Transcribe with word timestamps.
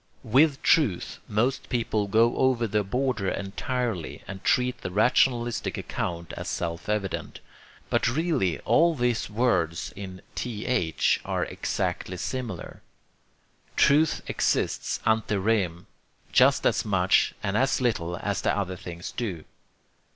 With 0.23 0.63
'truth' 0.63 1.19
most 1.27 1.69
people 1.69 2.07
go 2.07 2.35
over 2.35 2.65
the 2.65 2.83
border 2.83 3.29
entirely, 3.29 4.23
and 4.27 4.43
treat 4.43 4.81
the 4.81 4.89
rationalistic 4.89 5.77
account 5.77 6.33
as 6.33 6.47
self 6.49 6.89
evident. 6.89 7.39
But 7.91 8.07
really 8.07 8.57
all 8.61 8.95
these 8.95 9.29
words 9.29 9.93
in 9.95 10.23
TH 10.33 11.19
are 11.23 11.45
exactly 11.45 12.17
similar. 12.17 12.81
Truth 13.75 14.23
exists 14.27 14.99
ante 15.05 15.35
rem 15.35 15.85
just 16.31 16.65
as 16.65 16.83
much 16.83 17.35
and 17.43 17.55
as 17.55 17.79
little 17.79 18.17
as 18.17 18.41
the 18.41 18.57
other 18.57 18.75
things 18.77 19.11
do. 19.11 19.43